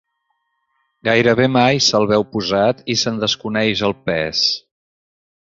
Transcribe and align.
Gairebé 1.07 1.45
mai 1.55 1.81
se'l 1.89 2.07
veu 2.13 2.25
posat 2.31 2.81
i 2.95 2.97
se'n 3.03 3.21
desconeix 3.25 3.85
el 3.91 3.95
pes. 4.09 4.43